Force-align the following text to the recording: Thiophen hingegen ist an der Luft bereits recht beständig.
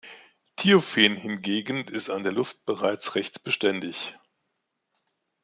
Thiophen 0.55 1.15
hingegen 1.15 1.87
ist 1.87 2.09
an 2.09 2.23
der 2.23 2.31
Luft 2.31 2.65
bereits 2.65 3.13
recht 3.13 3.43
beständig. 3.43 4.17